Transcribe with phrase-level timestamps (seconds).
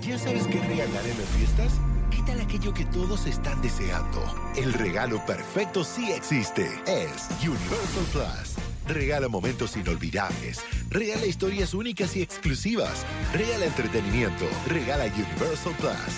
[0.00, 1.72] ¿Ya sabes qué regalar en las fiestas?
[2.10, 4.22] ¿Qué tal aquello que todos están deseando?
[4.56, 6.66] El regalo perfecto sí existe.
[6.86, 8.56] Es Universal Plus.
[8.88, 10.60] Regala momentos inolvidables.
[10.90, 13.04] Regala historias únicas y exclusivas.
[13.32, 14.46] Regala entretenimiento.
[14.66, 16.16] Regala Universal Plus.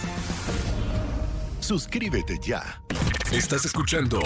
[1.60, 2.80] Suscríbete ya.
[3.32, 4.20] Estás escuchando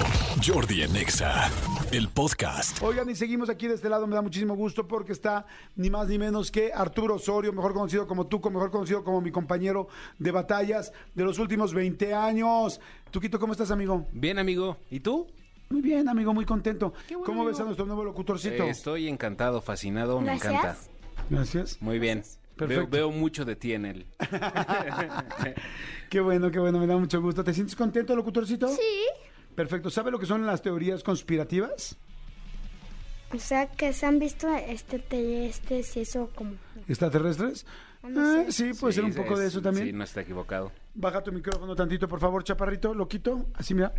[0.44, 1.50] Jordi en Exa,
[1.92, 2.82] el podcast.
[2.82, 5.46] Oigan, y seguimos aquí de este lado, me da muchísimo gusto porque está
[5.76, 9.30] ni más ni menos que Arturo Osorio, mejor conocido como tú, mejor conocido como mi
[9.30, 9.88] compañero
[10.18, 12.80] de batallas de los últimos 20 años.
[13.10, 14.06] Tuquito, ¿cómo estás, amigo?
[14.12, 14.76] Bien, amigo.
[14.90, 15.26] ¿Y tú?
[15.70, 16.92] Muy bien, amigo, muy contento.
[17.08, 18.64] bueno, ¿Cómo ves a nuestro nuevo locutorcito?
[18.64, 20.52] Eh, estoy encantado, fascinado, Gracias.
[20.52, 20.78] me encanta.
[21.30, 21.82] Gracias.
[21.82, 22.22] Muy bien.
[22.56, 22.88] Perfecto.
[22.90, 24.06] Veo, veo mucho de ti en él.
[26.10, 27.44] Qué bueno, qué bueno, me da mucho gusto.
[27.44, 28.66] ¿Te sientes contento, locutorcito?
[28.68, 29.27] Sí.
[29.58, 29.90] Perfecto.
[29.90, 31.96] ¿Sabe lo que son las teorías conspirativas?
[33.34, 36.52] O sea, que se han visto este y eso como...
[36.86, 37.66] ¿Extraterrestres?
[38.04, 38.52] No sé.
[38.52, 39.88] sí, puede ser un poco es- de eso también.
[39.88, 40.70] Sí, no está equivocado.
[40.94, 43.46] Baja tu micrófono tantito, por favor, chaparrito, lo quito.
[43.54, 43.92] Así, mira.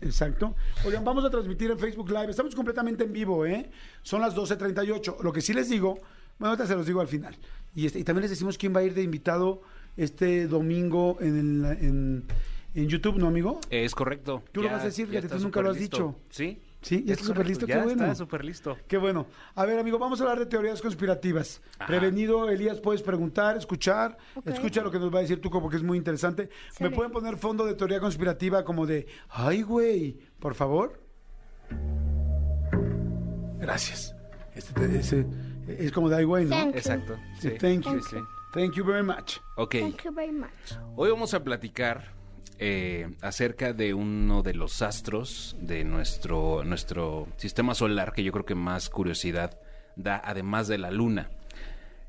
[0.00, 0.56] Exacto.
[0.86, 2.30] Oigan, vamos a transmitir en Facebook Live.
[2.30, 3.70] Estamos completamente en vivo, ¿eh?
[4.02, 5.20] Son las 12.38.
[5.22, 5.98] Lo que sí les digo,
[6.38, 7.36] bueno, ahorita se los digo al final.
[7.74, 9.60] Y, este, y también les decimos quién va a ir de invitado
[9.98, 12.24] este domingo en, el- en,
[12.74, 13.60] en YouTube, ¿no, amigo?
[13.70, 14.42] Es correcto.
[14.52, 16.16] Tú lo vas a decir, fíjate, tú nunca lo has dicho.
[16.30, 16.60] Sí.
[16.82, 18.02] Sí, ya Es está súper listo, qué ya bueno.
[18.02, 18.76] está súper listo.
[18.86, 19.26] Qué bueno.
[19.54, 21.62] A ver, amigo, vamos a hablar de teorías conspirativas.
[21.78, 21.86] Ajá.
[21.86, 24.18] Prevenido, Elías, puedes preguntar, escuchar.
[24.44, 26.50] Escucha lo que nos va a decir Tuco porque es muy interesante.
[26.80, 31.00] ¿Me pueden poner fondo de teoría conspirativa como de, ay, güey, por favor?
[33.58, 34.14] Gracias.
[34.54, 35.26] Este, ese-
[35.66, 36.50] es como de, ay, güey, ¿no?
[36.50, 36.78] Thank you.
[36.78, 37.16] Exacto.
[37.40, 38.02] Sí, thank sí, you.
[38.02, 38.16] sí.
[38.52, 39.38] Thank you very much.
[39.56, 39.76] Ok.
[39.80, 40.48] Thank you very much.
[40.96, 42.12] Hoy vamos a platicar
[42.58, 48.44] eh, acerca de uno de los astros de nuestro, nuestro sistema solar que yo creo
[48.44, 49.58] que más curiosidad
[49.96, 51.30] da, además de la luna.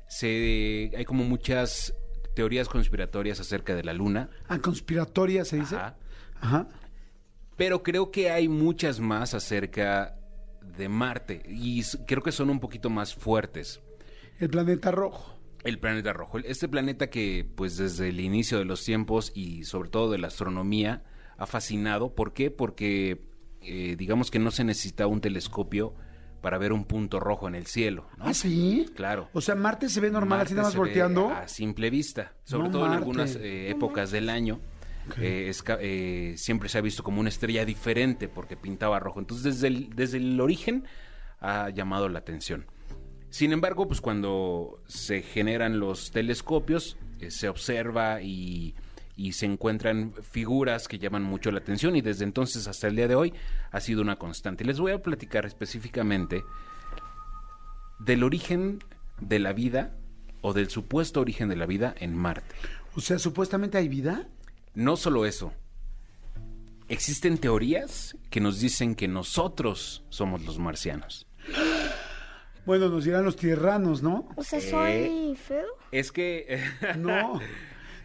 [0.08, 1.94] Se, hay como muchas
[2.34, 5.76] teorías conspiratorias acerca de la luna, Ah, conspiratoria se dice.
[5.76, 5.96] Ajá.
[6.40, 6.68] Ajá.
[7.56, 10.16] pero creo que hay muchas más acerca
[10.76, 13.80] de Marte y creo que son un poquito más fuertes.
[14.38, 15.35] El planeta rojo.
[15.64, 16.38] El planeta rojo.
[16.38, 20.28] Este planeta que, pues, desde el inicio de los tiempos y sobre todo de la
[20.28, 21.02] astronomía,
[21.38, 22.14] ha fascinado.
[22.14, 22.50] ¿Por qué?
[22.50, 23.22] Porque,
[23.62, 25.94] eh, digamos que no se necesita un telescopio
[26.40, 28.06] para ver un punto rojo en el cielo.
[28.18, 28.26] ¿no?
[28.26, 28.86] ¿Ah, sí?
[28.94, 29.28] Claro.
[29.32, 31.30] O sea, Marte se ve normal Marte así nada más volteando.
[31.30, 32.34] A simple vista.
[32.44, 34.60] Sobre No, todo en algunas eh, épocas del año.
[35.20, 39.18] eh, es eh, siempre se ha visto como una estrella diferente porque pintaba rojo.
[39.18, 40.84] Entonces, desde el, desde el origen
[41.40, 42.66] ha llamado la atención.
[43.36, 48.74] Sin embargo, pues cuando se generan los telescopios, eh, se observa y,
[49.14, 53.08] y se encuentran figuras que llaman mucho la atención y desde entonces hasta el día
[53.08, 53.34] de hoy
[53.72, 54.64] ha sido una constante.
[54.64, 56.44] Les voy a platicar específicamente
[57.98, 58.82] del origen
[59.20, 59.94] de la vida
[60.40, 62.54] o del supuesto origen de la vida en Marte.
[62.94, 64.26] O sea, supuestamente hay vida.
[64.74, 65.52] No solo eso,
[66.88, 71.26] existen teorías que nos dicen que nosotros somos los marcianos.
[72.66, 74.28] Bueno, nos dirán los tierranos, ¿no?
[74.36, 74.62] O sea, Eh.
[74.62, 75.66] soy feo.
[75.92, 76.60] Es que...
[76.98, 77.40] No.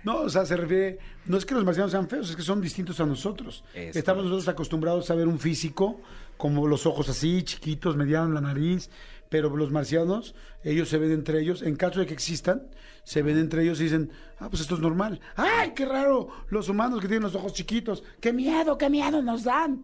[0.04, 2.60] No, o sea, se refiere, no es que los marcianos sean feos, es que son
[2.60, 3.64] distintos a nosotros.
[3.76, 6.02] Es Estamos nosotros acostumbrados a ver un físico,
[6.38, 8.90] como los ojos así, chiquitos, medianos, la nariz,
[9.30, 10.34] pero los marcianos,
[10.64, 12.64] ellos se ven entre ellos, en caso de que existan,
[13.04, 15.20] se ven entre ellos y dicen, ah, pues esto es normal.
[15.36, 16.30] ¡Ay, qué raro!
[16.50, 19.84] Los humanos que tienen los ojos chiquitos, ¡qué miedo, qué miedo nos dan!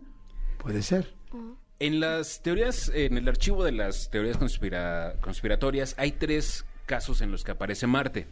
[0.58, 1.14] Puede ser.
[1.80, 7.32] En las teorías, en el archivo de las teorías conspira- conspiratorias, hay tres casos en
[7.32, 8.28] los que aparece Marte.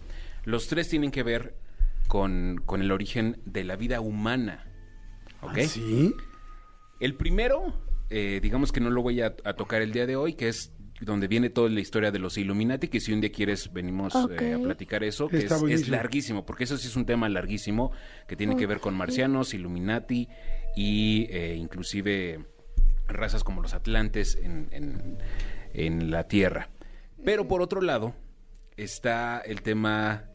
[0.45, 1.55] Los tres tienen que ver
[2.07, 4.65] con, con el origen de la vida humana.
[5.41, 5.57] ¿Ok?
[5.57, 6.13] ¿Ah, ¿Sí?
[6.99, 7.79] El primero,
[8.09, 10.71] eh, digamos que no lo voy a, a tocar el día de hoy, que es
[11.01, 14.53] donde viene toda la historia de los Illuminati, que si un día quieres venimos eh,
[14.53, 17.91] a platicar eso, que es, larguísimo, porque eso sí es un tema larguísimo,
[18.27, 20.29] que tiene que ver con marcianos, Illuminati
[20.75, 22.45] y eh, inclusive
[23.07, 25.17] razas como los atlantes en, en-
[25.73, 26.69] en la Tierra.
[27.23, 28.13] Pero por otro lado
[28.77, 30.25] está el tema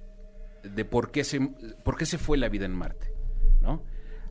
[0.63, 1.41] de por qué se,
[1.85, 3.13] por qué se fue la vida en Marte,
[3.63, 3.83] ¿no?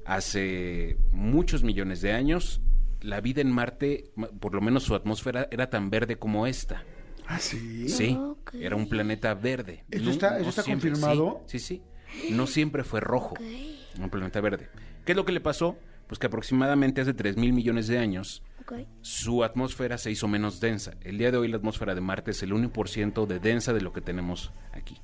[0.06, 2.62] Hace muchos millones de años,
[3.02, 6.84] la vida en Marte, ma- por lo menos su atmósfera, era tan verde como esta.
[7.28, 7.88] ¿Ah, sí?
[7.90, 8.18] Sí,
[8.60, 9.86] era un planeta verde.
[9.92, 11.44] ¿Eso está- eso está siempre- confirmado?
[11.46, 11.82] Sí, sí,
[12.28, 12.34] sí.
[12.34, 13.36] No siempre fue rojo,
[14.00, 14.70] un planeta verde.
[15.06, 15.78] ¿Qué es lo que le pasó?
[16.10, 18.44] Pues que aproximadamente hace 3 mil millones de años,
[19.02, 20.94] su atmósfera se hizo menos densa.
[21.02, 23.94] El día de hoy la atmósfera de Marte es el 1% de densa de lo
[23.94, 24.98] que tenemos aquí.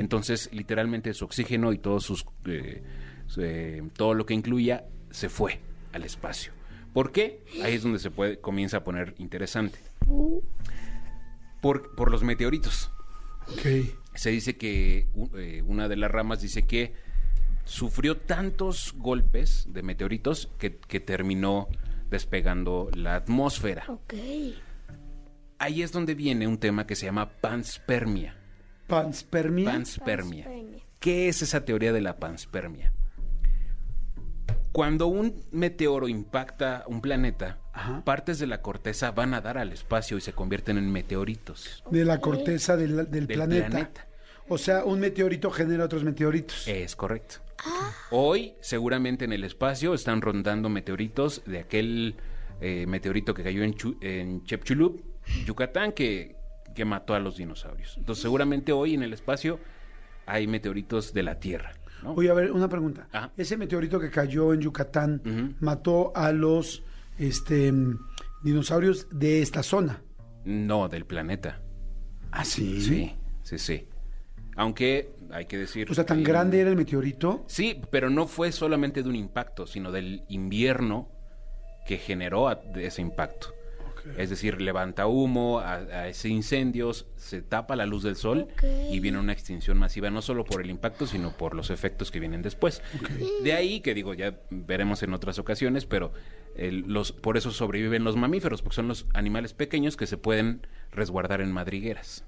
[0.00, 2.82] Entonces, literalmente su oxígeno y todos sus, eh,
[3.26, 5.60] su- eh, todo lo que incluía se fue
[5.92, 6.52] al espacio.
[6.94, 7.44] ¿Por qué?
[7.62, 9.78] Ahí es donde se puede, comienza a poner interesante.
[11.60, 12.90] Por, por los meteoritos.
[13.52, 13.94] Ok.
[14.14, 16.94] se dice que eh, una de las ramas dice que
[17.66, 21.68] sufrió tantos golpes de meteoritos que, que terminó
[22.08, 23.84] despegando la atmósfera.
[23.88, 24.14] Ok.
[25.58, 28.36] Ahí es donde viene un tema que se llama panspermia.
[28.86, 29.70] Panspermia.
[29.70, 30.44] Panspermia.
[30.44, 30.82] Panspermia.
[31.00, 32.92] ¿Qué es esa teoría de la panspermia?
[34.72, 38.04] Cuando un meteoro impacta un planeta, Ajá.
[38.04, 41.82] partes de la corteza van a dar al espacio y se convierten en meteoritos.
[41.90, 43.66] de la corteza del, del Del planeta.
[43.70, 44.06] planeta.
[44.48, 46.66] O sea, un meteorito genera otros meteoritos.
[46.68, 47.36] Es correcto.
[48.10, 52.16] Hoy, seguramente en el espacio, están rondando meteoritos de aquel
[52.60, 55.00] eh, meteorito que cayó en, Chu- en Chepchulup,
[55.46, 56.36] Yucatán, que,
[56.74, 57.96] que mató a los dinosaurios.
[57.98, 59.58] Entonces, seguramente hoy en el espacio
[60.26, 61.72] hay meteoritos de la Tierra.
[62.02, 62.12] ¿no?
[62.12, 63.08] Oye, a ver, una pregunta.
[63.10, 63.32] Ajá.
[63.36, 66.84] Ese meteorito que cayó en Yucatán mató a los
[67.18, 67.72] este,
[68.44, 70.02] dinosaurios de esta zona.
[70.44, 71.62] No, del planeta.
[72.30, 72.80] ¿Ah, sí?
[72.80, 73.88] Sí, sí, sí.
[74.56, 75.90] Aunque hay que decir.
[75.90, 77.44] O sea, tan grande era el meteorito.
[77.46, 81.08] Sí, pero no fue solamente de un impacto, sino del invierno
[81.86, 83.52] que generó a- de ese impacto.
[84.16, 88.46] Es decir, levanta humo, a, a ese incendios, se tapa la luz del sol
[88.88, 92.20] y viene una extinción masiva, no solo por el impacto, sino por los efectos que
[92.20, 92.82] vienen después.
[93.42, 96.12] De ahí, que digo, ya veremos en otras ocasiones, pero
[96.58, 100.66] el- los, por eso sobreviven los mamíferos, porque son los animales pequeños que se pueden
[100.92, 102.24] resguardar en madrigueras.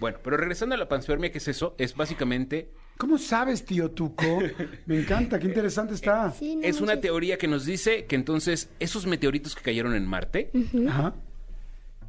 [0.00, 1.74] Bueno, pero regresando a la panspermia, ¿qué es eso?
[1.78, 4.40] Es básicamente ¿Cómo sabes, tío Tuco?
[4.86, 6.32] Me encanta, qué interesante está.
[6.32, 10.04] Sí, no es una teoría que nos dice que entonces esos meteoritos que cayeron en
[10.04, 10.50] Marte
[10.88, 11.14] Ajá.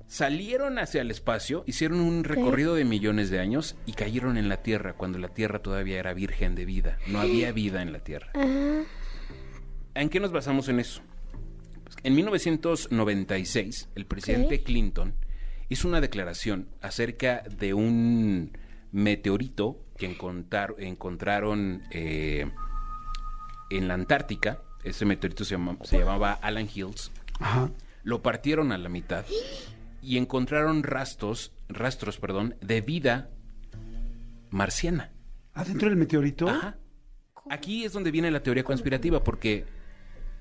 [0.07, 4.63] salieron hacia el espacio, hicieron un recorrido de millones de años y cayeron en la
[4.63, 6.97] Tierra cuando la Tierra todavía era virgen de vida.
[7.07, 8.31] No había vida en la Tierra.
[9.93, 11.01] ¿En qué nos basamos en eso?
[12.03, 14.61] En 1996, el presidente.
[14.63, 15.13] Clinton
[15.67, 18.51] hizo una declaración acerca de un
[18.91, 22.49] meteorito que encontrar- encontraron eh,
[23.69, 24.61] en la Antártica.
[24.83, 27.11] Ese meteorito se, llama- se llamaba Alan Hills.
[27.39, 27.69] Ajá.
[28.03, 29.25] Lo partieron a la mitad
[30.01, 33.29] y encontraron rastros, rastros, perdón, de vida
[34.49, 35.11] marciana.
[35.53, 36.47] ¿Adentro del meteorito?
[36.49, 36.77] Ajá.
[37.49, 39.65] Aquí es donde viene la teoría conspirativa, porque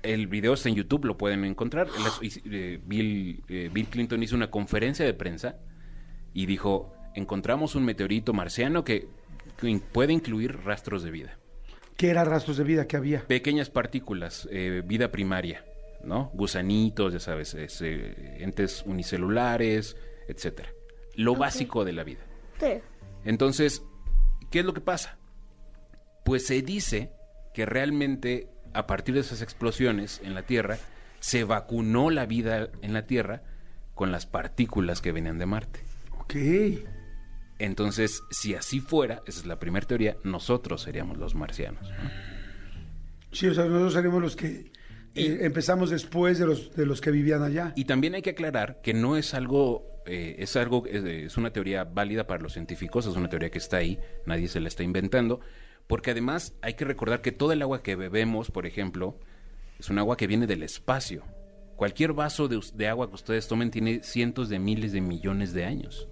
[0.03, 1.87] el video está en YouTube, lo pueden encontrar.
[2.21, 5.57] Eh, Bill, eh, Bill Clinton hizo una conferencia de prensa
[6.33, 9.07] y dijo, encontramos un meteorito marciano que,
[9.91, 11.37] puede incluir rastros de vida.
[11.97, 13.27] ¿Qué eran rastros de vida que había?
[13.27, 15.65] Pequeñas partículas, eh, vida primaria,
[16.01, 16.31] ¿no?
[16.33, 19.97] Gusanitos, ya sabes, es, eh, entes unicelulares,
[20.29, 20.69] etcétera.
[21.15, 22.21] Lo básico de la vida.
[22.57, 22.79] Sí.
[23.25, 23.83] Entonces,
[24.49, 25.17] ¿qué es lo que pasa?
[26.23, 27.11] Pues se dice
[27.53, 30.77] que realmente a partir de esas explosiones en la Tierra
[31.19, 33.43] se vacunó la vida en la Tierra
[33.95, 35.81] con las partículas que venían de Marte.
[36.19, 36.35] Ok.
[37.59, 41.89] Entonces, si así fuera, esa es la primera teoría, nosotros seríamos los marcianos.
[41.89, 42.09] ¿no?
[43.31, 44.71] Sí, o sea, nosotros seremos los que
[45.15, 47.73] eh, empezamos después de los, de los que vivían allá.
[47.75, 51.83] Y también hay que aclarar que no es algo, eh, es algo, es una teoría
[51.83, 55.41] válida para los científicos, es una teoría que está ahí, nadie se la está inventando,
[55.89, 59.17] porque además hay que recordar que todo el agua que bebemos, por ejemplo,
[59.79, 61.23] es un agua que viene del espacio.
[61.75, 66.07] Cualquier vaso de, agua que ustedes tomen tiene cientos de miles de millones de años.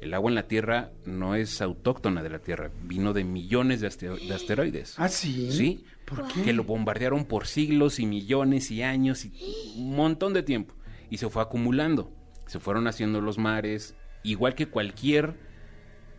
[0.00, 3.86] El agua en la Tierra no es autóctona de la Tierra, vino de millones de,
[3.86, 4.94] astero- de asteroides.
[4.98, 5.52] ¿Ah, sí?
[5.52, 6.42] Sí, ¿Por qué?
[6.42, 10.74] que lo bombardearon por siglos y millones y años y un montón de tiempo.
[11.10, 12.10] Y se fue acumulando.
[12.48, 15.36] Se fueron haciendo los mares, igual que cualquier,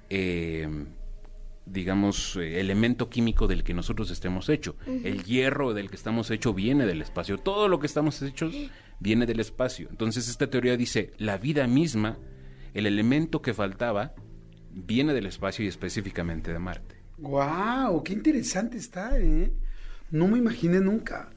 [0.10, 0.86] eh,
[1.66, 4.76] digamos, eh, elemento químico del que nosotros estemos hecho.
[4.86, 7.38] El hierro del que estamos hecho viene del espacio.
[7.38, 8.56] Todo lo que estamos hechos
[9.00, 9.88] viene del espacio.
[9.90, 12.18] Entonces esta teoría dice, la vida misma,
[12.74, 14.14] el elemento que faltaba,
[14.72, 16.96] viene del espacio y específicamente de Marte.
[17.18, 18.04] ¡Guau!
[18.04, 19.54] ¡Qué interesante está, eh!
[20.12, 21.30] No me imaginé nunca.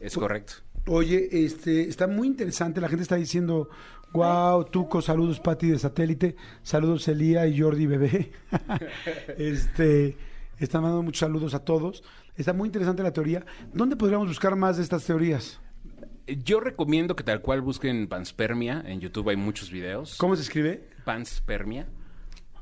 [0.00, 0.54] Es correcto.
[0.88, 2.80] Oye, este, está muy interesante.
[2.80, 3.68] La gente está diciendo,
[4.12, 8.32] wow, Tuco, saludos Pati de satélite, saludos Elía y Jordi Bebé.
[9.38, 10.16] este,
[10.58, 12.02] están mandando muchos saludos a todos.
[12.36, 13.44] Está muy interesante la teoría.
[13.72, 15.60] ¿Dónde podríamos buscar más de estas teorías?
[16.26, 18.82] Yo recomiendo que tal cual busquen panspermia.
[18.86, 20.16] En YouTube hay muchos videos.
[20.18, 20.88] ¿Cómo se escribe?
[21.04, 21.88] Panspermia.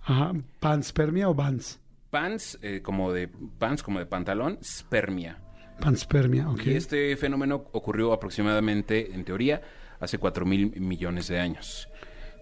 [0.03, 1.81] Ajá, panspermia o bans.
[2.11, 5.41] Pans, eh, como de pants, como de pantalón, spermia.
[5.81, 6.67] Panspermia, ok.
[6.67, 9.63] Y este fenómeno ocurrió aproximadamente, en teoría,
[10.05, 11.89] hace 4 mil millones de años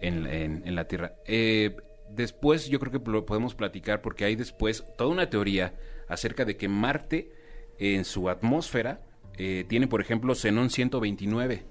[0.00, 1.14] en, la Tierra.
[1.26, 1.76] Eh,
[2.10, 5.74] después yo creo que lo podemos platicar porque hay después toda una teoría
[6.08, 7.30] acerca de que Marte
[7.78, 9.00] en su atmósfera
[9.38, 11.64] eh, tiene, por ejemplo, xenón 129.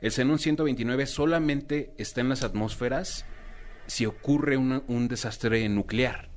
[0.00, 3.24] El xenón 129 solamente está en las atmósferas
[3.86, 6.32] si ocurre un desastre nuclear.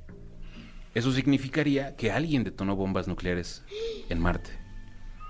[0.93, 3.63] Eso significaría que alguien detonó bombas nucleares
[4.09, 4.64] en Marte.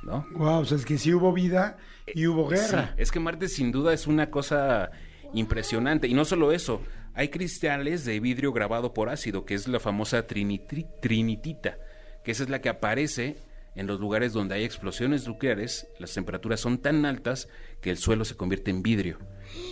[0.06, 0.26] ¿No?
[0.34, 1.78] Wow, o sea, es que sí hubo vida
[2.14, 2.94] y hubo guerra.
[2.96, 4.92] Sí, es que Marte sin duda es una cosa
[5.34, 6.08] impresionante.
[6.08, 6.82] Y no solo eso,
[7.14, 11.78] hay cristales de vidrio grabado por ácido, que es la famosa trinitri- trinitita,
[12.24, 13.38] que esa es la que aparece
[13.76, 17.50] en los lugares donde hay explosiones nucleares, las temperaturas son tan altas
[17.82, 19.18] que el suelo se convierte en vidrio.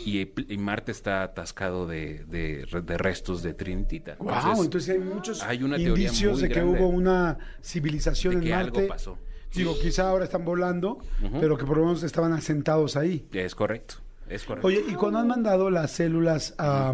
[0.06, 0.20] Y,
[0.52, 4.16] y Marte está atascado de, de re- de restos de trinitita.
[4.20, 8.38] Wow, entonces hay muchos hay una indicios muy de que grande hubo una civilización de
[8.40, 8.80] en que Marte.
[8.80, 9.18] algo pasó.
[9.56, 10.98] Digo, quizá ahora están volando,
[11.40, 13.28] pero que por lo menos estaban asentados ahí.
[13.32, 13.96] Es correcto,
[14.30, 14.68] es correcto.
[14.68, 16.94] Oye, y cuando han mandado las células a,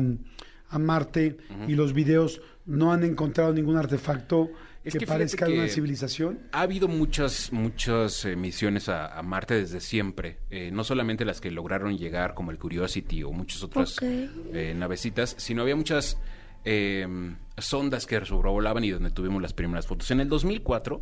[0.70, 1.38] a Marte
[1.68, 4.50] y los videos, ¿no han encontrado ningún artefacto
[4.84, 6.40] Es que, que parezca de una que- civilización?
[6.52, 10.38] Ha habido muchas, muchas eh, misiones a, a Marte desde siempre.
[10.50, 14.04] Eh, no solamente las que lograron llegar, como el Curiosity o muchas otras Ok.
[14.04, 16.18] eh, navecitas, sino había muchas
[16.66, 17.08] eh,
[17.58, 20.12] sondas que sobrevolaban y donde tuvimos las primeras fotos.
[20.12, 21.02] En el 2004,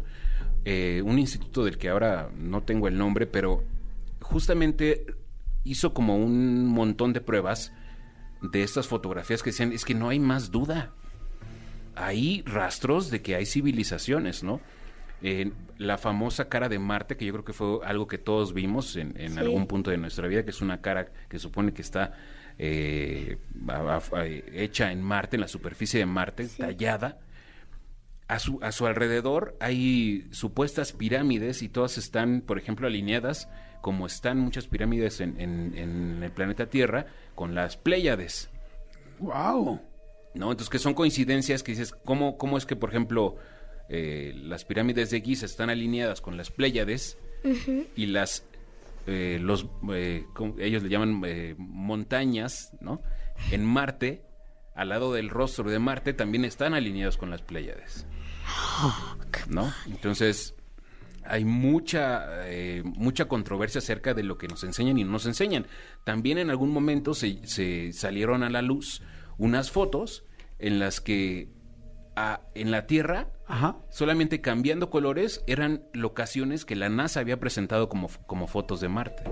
[0.70, 3.64] eh, un instituto del que ahora no tengo el nombre, pero
[4.22, 5.06] justamente
[5.64, 7.72] hizo como un montón de pruebas
[8.42, 10.92] de estas fotografías que decían, es que no hay más duda
[11.96, 14.62] hay rastros de que hay civilizaciones, ¿no?
[15.24, 18.96] Eh, la famosa cara de Marte, que yo creo que fue algo que todos vimos
[18.98, 19.40] en, en Sí.
[19.40, 22.14] algún punto de nuestra vida, que es una cara que supone que está
[22.60, 23.74] eh, a-
[24.14, 27.18] a- a- hecha en Marte, en la superficie de Marte, tallada.
[28.28, 33.48] A su, a su alrededor hay supuestas pirámides y todas están, por ejemplo, alineadas
[33.82, 37.06] como están muchas pirámides en, en- en el planeta Tierra
[37.36, 38.50] con las Pléyades.
[39.20, 39.80] ¡Wow!
[40.34, 40.52] ¿no?
[40.52, 43.38] Entonces, que son coincidencias que dices, ¿cómo, cómo es que, por ejemplo,
[43.90, 47.18] eh, las pirámides de Giza están alineadas con las Pléyades
[47.96, 48.44] y las,
[49.08, 50.26] eh, los, eh,
[50.60, 53.02] ellos le llaman eh, montañas, ¿no?
[53.52, 54.22] En Marte,
[54.78, 58.06] al lado del rostro de Marte, también están alineados con las Pléyades,
[59.50, 59.74] ¿no?
[59.88, 60.56] Entonces,
[61.26, 65.66] hay mucha, eh, mucha controversia acerca de lo que nos enseñan y no nos enseñan.
[66.04, 69.02] También en algún momento se, se salieron a la luz
[69.38, 70.24] unas fotos
[70.60, 71.50] en las que
[72.56, 73.78] en la Tierra, Ajá.
[73.90, 79.24] solamente cambiando colores, eran locaciones que la NASA había presentado como, como fotos de Marte.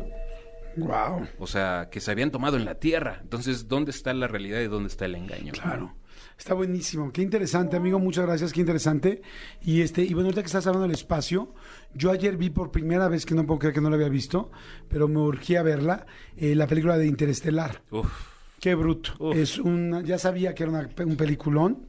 [0.77, 1.27] ¡Wow!
[1.39, 3.20] O sea, que se habían tomado en la Tierra.
[3.22, 5.53] Entonces, ¿dónde está la realidad y dónde está el engaño?
[5.53, 5.94] Claro.
[6.38, 7.12] Está buenísimo.
[7.13, 7.98] Qué interesante, amigo.
[7.98, 8.51] Muchas gracias.
[8.51, 9.22] Qué interesante.
[9.62, 11.53] Y este, y bueno, ahorita que estás hablando del espacio,
[11.94, 14.51] yo ayer vi por primera vez, que no puedo creer que no la había visto,
[14.89, 16.05] pero me urgía verla,
[16.36, 17.82] eh, la película de Interestelar.
[17.91, 18.12] Uf.
[18.60, 19.13] Qué bruto.
[19.20, 19.36] Uf.
[19.38, 21.88] Es una, ya sabía que era una- un peliculón,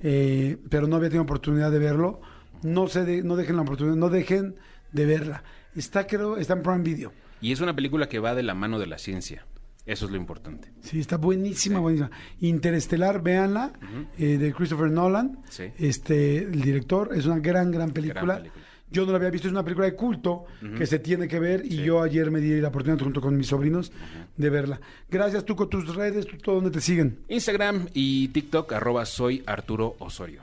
[0.00, 2.20] eh, pero no había tenido oportunidad de verlo.
[2.62, 4.56] No se de- no dejen la oportunidad, no dejen
[4.92, 5.44] de verla.
[5.74, 7.12] Está, creo, está en Prime Video.
[7.40, 9.46] Y es una película que va de la mano de la ciencia.
[9.86, 10.70] Eso es lo importante.
[10.82, 12.10] Sí, está buenísima, buenísima.
[12.40, 13.72] Interestelar, véanla,
[14.18, 15.38] eh, de Christopher Nolan.
[15.48, 15.64] Sí.
[15.78, 18.36] Este, el director, es una gran, gran película.
[18.36, 18.64] película.
[18.90, 21.62] Yo no la había visto, es una película de culto que se tiene que ver
[21.64, 23.92] y yo ayer me di la oportunidad junto con mis sobrinos
[24.36, 24.80] de verla.
[25.10, 27.18] Gracias, tú con tus redes, tú, todo donde te siguen.
[27.28, 30.42] Instagram y TikTok, arroba soy Arturo Osorio.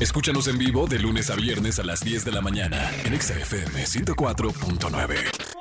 [0.00, 3.34] Escúchanos en vivo de lunes a viernes a las 10 de la mañana en Exa
[3.38, 5.55] FM 104.9.